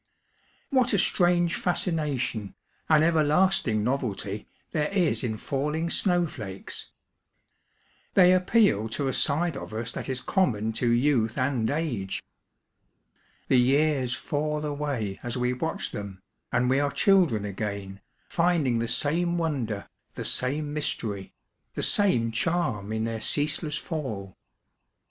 [0.71, 2.55] What a strange fascination,
[2.89, 7.75] an everlasting novelty, there is in falling snowflakes I
[8.15, 12.23] They appeal to a side of us that is common to youth and age.
[13.47, 16.19] The years fall away as we watch them,
[16.51, 21.31] and we are children again, finding the same wonder, the same mystery,
[21.75, 24.35] the same charm in their ceaseless fall.